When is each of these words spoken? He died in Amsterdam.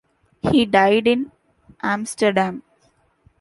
He 0.51 0.65
died 0.65 1.05
in 1.05 1.31
Amsterdam. 1.83 2.63